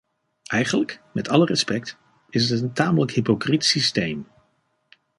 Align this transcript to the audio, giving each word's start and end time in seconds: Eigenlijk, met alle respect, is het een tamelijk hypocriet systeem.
Eigenlijk, 0.47 1.01
met 1.13 1.29
alle 1.29 1.45
respect, 1.45 1.97
is 2.29 2.49
het 2.49 2.61
een 2.61 2.73
tamelijk 2.73 3.11
hypocriet 3.11 3.65
systeem. 3.65 4.27